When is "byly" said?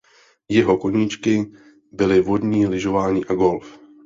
1.91-2.21